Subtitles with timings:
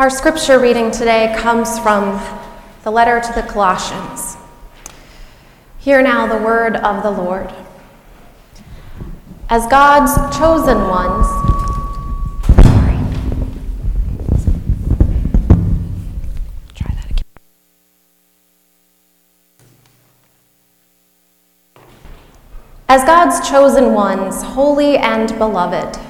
[0.00, 2.18] Our scripture reading today comes from
[2.84, 4.38] the letter to the Colossians.
[5.78, 7.52] Hear now the word of the Lord.
[9.50, 11.26] As God's chosen ones,
[16.74, 17.24] Try that again.
[22.88, 26.00] As God's chosen ones, holy and beloved,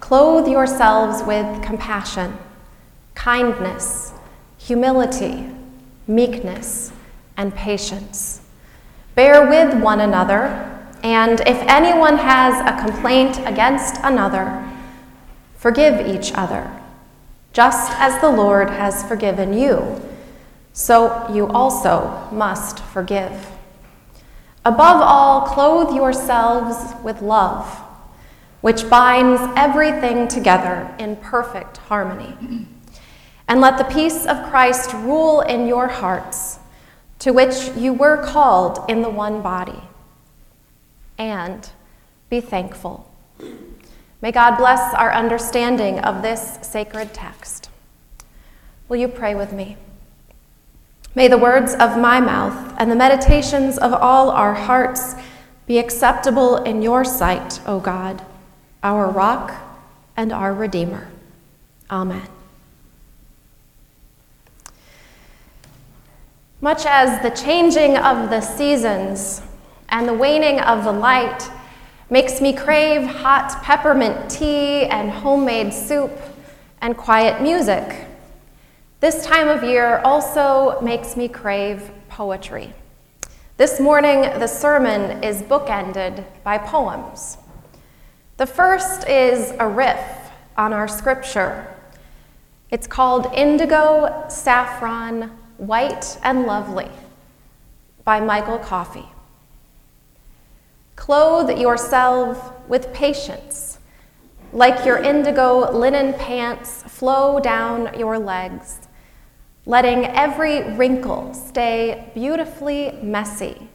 [0.00, 2.36] clothe yourselves with compassion,
[3.14, 4.12] kindness,
[4.58, 5.46] humility,
[6.06, 6.92] meekness,
[7.36, 8.42] and patience.
[9.14, 10.46] Bear with one another,
[11.02, 14.68] and if anyone has a complaint against another,
[15.56, 16.70] forgive each other,
[17.52, 20.00] just as the Lord has forgiven you,
[20.72, 23.48] so you also must forgive.
[24.64, 27.66] Above all, clothe yourselves with love,
[28.60, 32.68] which binds everything together in perfect harmony.
[33.48, 36.58] And let the peace of Christ rule in your hearts,
[37.18, 39.82] to which you were called in the one body.
[41.18, 41.68] And
[42.30, 43.10] be thankful.
[44.22, 47.68] May God bless our understanding of this sacred text.
[48.88, 49.76] Will you pray with me?
[51.14, 55.14] May the words of my mouth and the meditations of all our hearts
[55.66, 58.24] be acceptable in your sight, O God,
[58.82, 59.54] our rock
[60.16, 61.08] and our Redeemer.
[61.90, 62.28] Amen.
[66.62, 69.42] Much as the changing of the seasons
[69.88, 71.50] and the waning of the light
[72.08, 76.16] makes me crave hot peppermint tea and homemade soup
[76.80, 78.06] and quiet music,
[79.00, 82.72] this time of year also makes me crave poetry.
[83.56, 87.38] This morning, the sermon is bookended by poems.
[88.36, 91.74] The first is a riff on our scripture.
[92.70, 95.32] It's called Indigo, Saffron,
[95.62, 96.88] White and Lovely
[98.02, 99.06] by Michael Coffey.
[100.96, 103.78] Clothe yourself with patience,
[104.52, 108.80] like your indigo linen pants flow down your legs,
[109.64, 113.68] letting every wrinkle stay beautifully messy,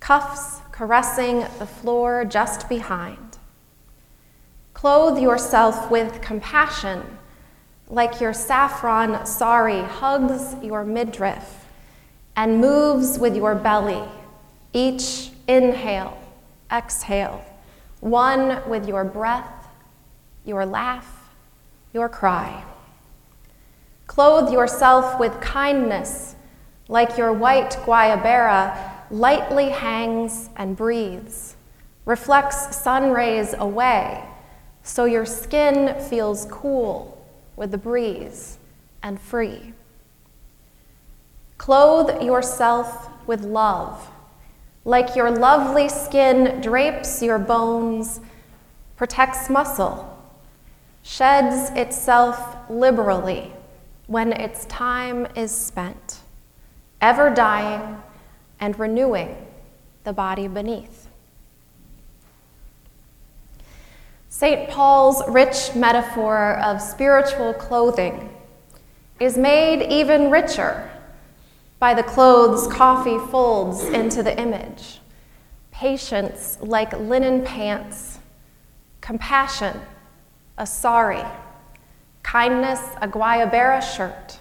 [0.00, 3.36] cuffs caressing the floor just behind.
[4.72, 7.17] Clothe yourself with compassion
[7.90, 11.64] like your saffron sari hugs your midriff
[12.36, 14.02] and moves with your belly,
[14.72, 16.16] each inhale,
[16.70, 17.44] exhale,
[18.00, 19.68] one with your breath,
[20.44, 21.30] your laugh,
[21.94, 22.62] your cry.
[24.06, 26.36] Clothe yourself with kindness,
[26.88, 31.56] like your white guayabera lightly hangs and breathes,
[32.04, 34.22] reflects sun rays away,
[34.82, 37.17] so your skin feels cool
[37.58, 38.58] with the breeze
[39.02, 39.72] and free.
[41.58, 44.08] Clothe yourself with love,
[44.84, 48.20] like your lovely skin drapes your bones,
[48.96, 50.18] protects muscle,
[51.02, 53.52] sheds itself liberally
[54.06, 56.20] when its time is spent,
[57.00, 58.00] ever dying
[58.58, 59.36] and renewing
[60.04, 60.97] the body beneath.
[64.38, 64.70] St.
[64.70, 68.32] Paul's rich metaphor of spiritual clothing
[69.18, 70.88] is made even richer
[71.80, 75.00] by the clothes Coffey folds into the image
[75.72, 78.20] patience like linen pants,
[79.00, 79.80] compassion,
[80.56, 81.24] a sari,
[82.22, 84.38] kindness, a guayabera shirt,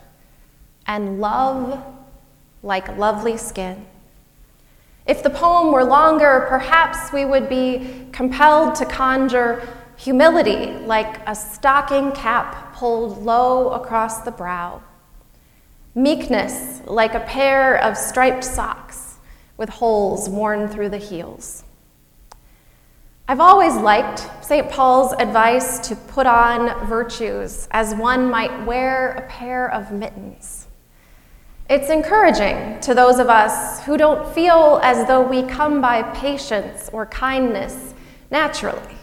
[0.85, 1.83] and love
[2.61, 3.83] like lovely skin.
[5.07, 11.33] If the poem were longer, perhaps we would be compelled to conjure Humility, like a
[11.33, 14.81] stocking cap pulled low across the brow.
[15.95, 19.15] Meekness, like a pair of striped socks
[19.57, 21.63] with holes worn through the heels.
[23.27, 24.69] I've always liked St.
[24.69, 30.67] Paul's advice to put on virtues as one might wear a pair of mittens.
[31.69, 36.89] It's encouraging to those of us who don't feel as though we come by patience
[36.93, 37.95] or kindness
[38.29, 38.96] naturally.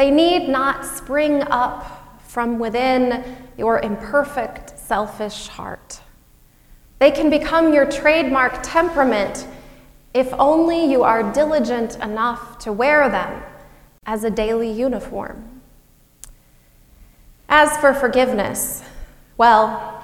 [0.00, 6.00] They need not spring up from within your imperfect, selfish heart.
[7.00, 9.46] They can become your trademark temperament
[10.14, 13.42] if only you are diligent enough to wear them
[14.06, 15.60] as a daily uniform.
[17.50, 18.82] As for forgiveness,
[19.36, 20.02] well,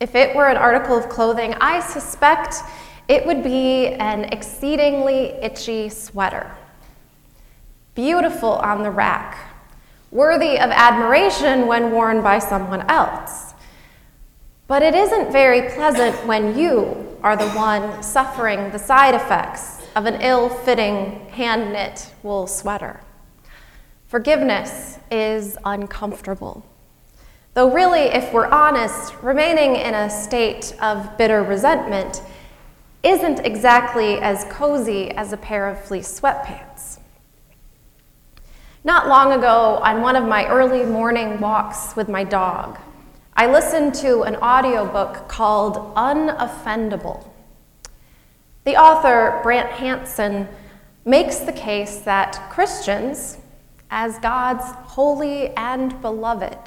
[0.00, 2.62] if it were an article of clothing, I suspect
[3.08, 6.50] it would be an exceedingly itchy sweater
[7.98, 9.36] beautiful on the rack,
[10.12, 13.54] worthy of admiration when worn by someone else.
[14.68, 20.06] But it isn't very pleasant when you are the one suffering the side effects of
[20.06, 23.00] an ill fitting hand knit wool sweater.
[24.06, 26.64] Forgiveness is uncomfortable.
[27.54, 32.22] Though, really, if we're honest, remaining in a state of bitter resentment
[33.02, 36.67] isn't exactly as cozy as a pair of fleece sweatpants.
[38.84, 42.78] Not long ago, on one of my early morning walks with my dog,
[43.34, 47.28] I listened to an audiobook called Unoffendable.
[48.64, 50.48] The author, Brant Hansen,
[51.04, 53.38] makes the case that Christians,
[53.90, 56.58] as God's holy and beloved,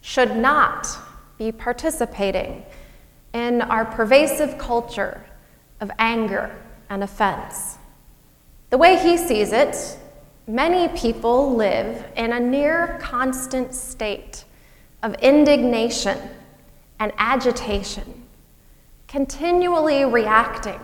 [0.00, 0.88] should not
[1.38, 2.64] be participating
[3.32, 5.24] in our pervasive culture
[5.80, 6.56] of anger
[6.88, 7.78] and offense.
[8.70, 9.98] The way he sees it,
[10.54, 14.44] many people live in a near constant state
[15.02, 16.18] of indignation
[16.98, 18.26] and agitation,
[19.06, 20.80] continually reacting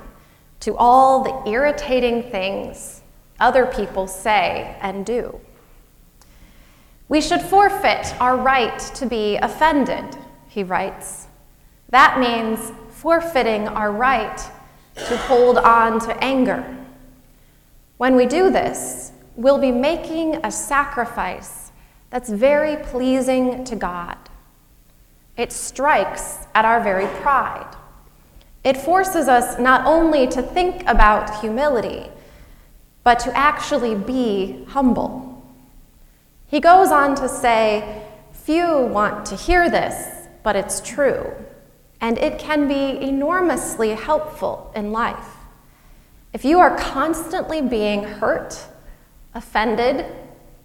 [0.60, 3.02] to all the irritating things
[3.38, 5.38] other people say and do.
[7.08, 10.16] We should forfeit our right to be offended,
[10.48, 11.26] he writes.
[11.90, 14.38] That means forfeiting our right
[14.96, 16.76] to hold on to anger.
[17.98, 21.70] When we do this, we'll be making a sacrifice
[22.10, 24.16] that's very pleasing to God.
[25.36, 27.76] It strikes at our very pride.
[28.64, 32.10] It forces us not only to think about humility,
[33.04, 35.46] but to actually be humble.
[36.48, 38.02] He goes on to say,
[38.32, 41.32] Few want to hear this, but it's true,
[42.00, 45.34] and it can be enormously helpful in life.
[46.32, 48.66] If you are constantly being hurt,
[49.36, 50.06] offended,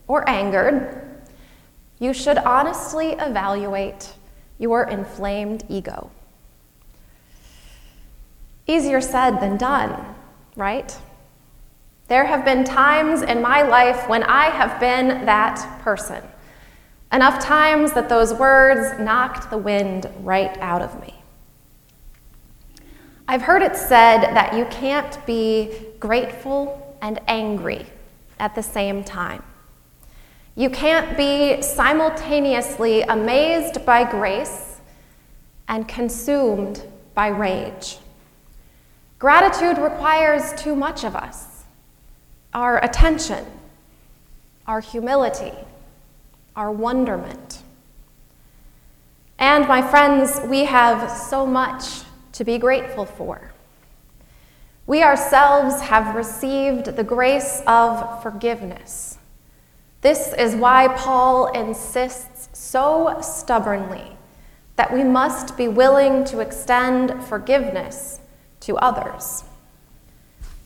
[0.08, 1.22] or angered,
[2.00, 4.14] you should honestly evaluate
[4.58, 6.10] your inflamed ego.
[8.66, 10.16] Easier said than done,
[10.56, 10.98] right?
[12.08, 16.24] There have been times in my life when I have been that person.
[17.12, 21.14] Enough times that those words knocked the wind right out of me.
[23.28, 27.86] I've heard it said that you can't be grateful and angry
[28.42, 29.44] at the same time.
[30.56, 34.82] You can't be simultaneously amazed by grace
[35.70, 36.84] and consumed
[37.14, 38.00] by rage.
[39.20, 41.64] Gratitude requires too much of us
[42.54, 43.46] our attention,
[44.68, 45.54] our humility,
[46.56, 47.62] our wonderment.
[49.40, 52.02] And my friends, we have so much
[52.34, 53.51] to be grateful for.
[54.92, 59.12] We ourselves have received the grace of forgiveness
[60.02, 64.18] this is why Paul insists so stubbornly
[64.76, 68.20] that we must be willing to extend forgiveness
[68.62, 69.44] to others.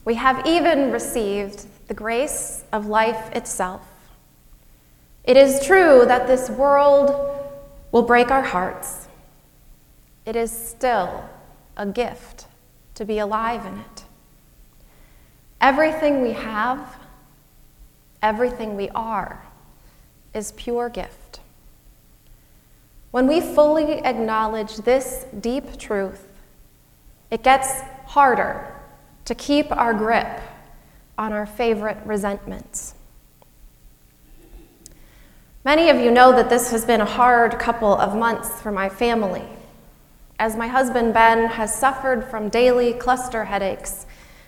[0.06, 3.82] We have even received the grace of life itself.
[5.26, 7.12] It is true that this world
[7.92, 9.10] will break our hearts.
[10.26, 11.26] It is still
[11.76, 12.48] a gift
[12.94, 14.05] to be alive in it.
[15.66, 16.96] Everything we have
[18.26, 19.46] everything we are,
[20.34, 21.40] is pure gift.
[23.12, 26.28] When we fully acknowledge this deep truth,
[27.30, 28.76] it gets harder
[29.26, 30.42] to keep our grip
[31.18, 32.96] on our favorite resentments.
[35.64, 38.90] Many of you know that this has been a hard couple of months for my
[38.90, 39.46] family,
[40.40, 44.08] as my husband Ben has suffered from daily cluster headaches,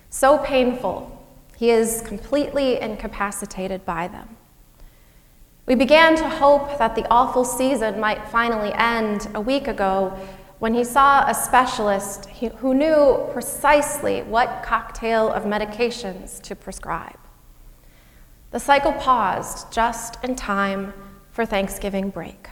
[0.10, 1.14] so painful
[1.58, 4.38] he is completely incapacitated by them.
[5.66, 10.18] We began to hope that the awful season might finally end a week ago
[10.60, 17.18] when he saw a specialist who knew precisely what cocktail of medications to prescribe.
[18.52, 20.94] The cycle paused just in time
[21.32, 22.50] for Thanksgiving break.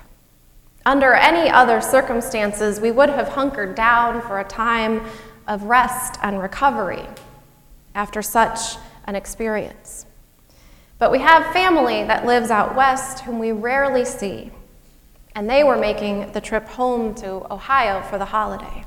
[0.83, 5.05] Under any other circumstances, we would have hunkered down for a time
[5.47, 7.05] of rest and recovery
[7.95, 10.05] after such an experience.
[10.99, 14.51] But we have family that lives out west whom we rarely see,
[15.33, 18.85] and they were making the trip home to Ohio for the holiday.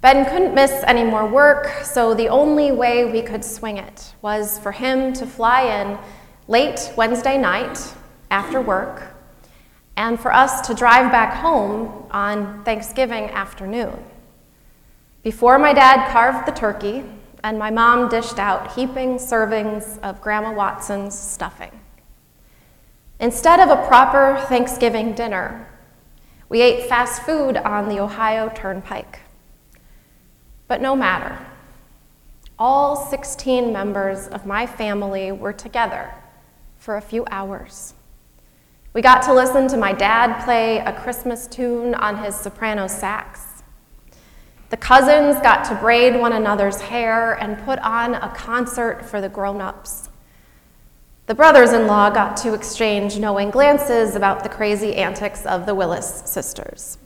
[0.00, 4.58] Ben couldn't miss any more work, so the only way we could swing it was
[4.58, 5.98] for him to fly in
[6.46, 7.94] late Wednesday night
[8.30, 9.14] after work,
[9.96, 14.04] and for us to drive back home on Thanksgiving afternoon.
[15.24, 17.04] Before my dad carved the turkey,
[17.44, 21.72] and my mom dished out heaping servings of Grandma Watson's stuffing.
[23.20, 25.68] Instead of a proper Thanksgiving dinner,
[26.48, 29.20] we ate fast food on the Ohio Turnpike.
[30.66, 31.38] But no matter.
[32.58, 36.12] All 16 members of my family were together
[36.76, 37.94] for a few hours.
[38.94, 43.47] We got to listen to my dad play a Christmas tune on his soprano sax.
[44.70, 49.28] The cousins got to braid one another's hair and put on a concert for the
[49.28, 50.10] grown ups.
[51.26, 55.74] The brothers in law got to exchange knowing glances about the crazy antics of the
[55.74, 56.98] Willis sisters.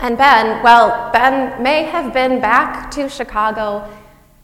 [0.00, 3.90] And Ben, well, Ben may have been back to Chicago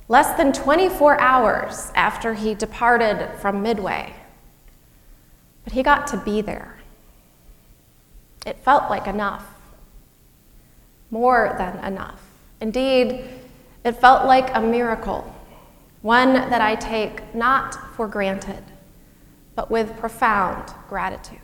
[0.08, 4.14] less than 24 hours after he departed from Midway.
[5.62, 6.78] But he got to be there.
[8.44, 9.53] It felt like enough,
[11.10, 12.22] more than enough.
[12.60, 13.28] Indeed,
[13.84, 15.34] it felt like a miracle
[16.04, 18.62] one that I take not for granted,
[19.54, 21.38] but with profound gratitude.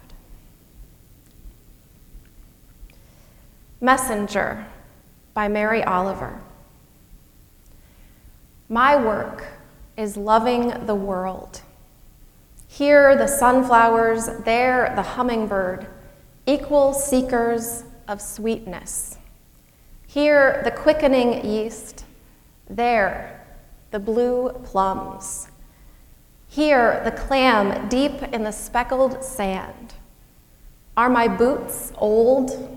[3.81, 4.67] Messenger
[5.33, 6.43] by Mary Oliver.
[8.69, 9.47] My work
[9.97, 11.63] is loving the world.
[12.69, 15.87] Here, the sunflowers, there, the hummingbird,
[16.45, 19.17] equal seekers of sweetness.
[20.13, 22.05] Here, the quickening yeast,
[22.69, 23.47] there,
[23.93, 25.47] the blue plums.
[26.49, 29.95] Here, the clam deep in the speckled sand.
[30.97, 32.77] Are my boots old?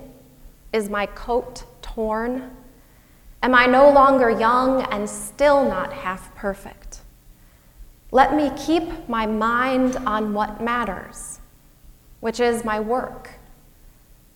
[0.73, 2.55] Is my coat torn?
[3.41, 7.01] Am I no longer young and still not half perfect?
[8.11, 11.39] Let me keep my mind on what matters,
[12.19, 13.31] which is my work,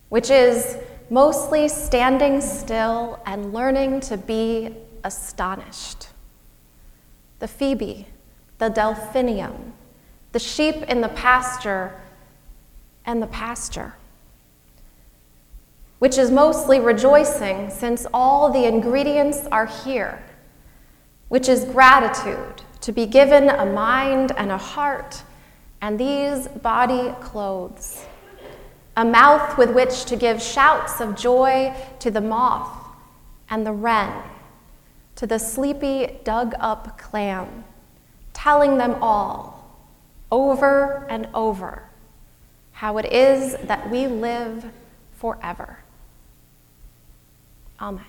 [0.08, 0.78] which is
[1.10, 4.74] mostly standing still and learning to be
[5.04, 6.08] astonished.
[7.38, 8.06] The phoebe,
[8.58, 9.72] the delphinium,
[10.32, 12.00] the sheep in the pasture,
[13.04, 13.94] and the pasture,
[15.98, 20.22] which is mostly rejoicing since all the ingredients are here,
[21.28, 25.22] which is gratitude to be given a mind and a heart
[25.80, 28.04] and these body clothes,
[28.98, 32.68] a mouth with which to give shouts of joy to the moth
[33.48, 34.12] and the wren
[35.18, 37.64] to the sleepy, dug up clam,
[38.32, 39.76] telling them all,
[40.30, 41.88] over and over,
[42.70, 44.64] how it is that we live
[45.10, 45.80] forever.
[47.80, 48.04] Amen.